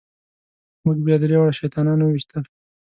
[0.85, 2.43] موږ بیا درې واړه شیطانان وويشتل.